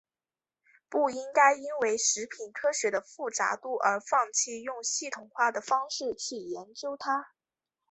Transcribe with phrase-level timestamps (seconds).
[0.89, 7.33] 不应该因为食品科学的复杂度而放弃用系统化方式去研究它。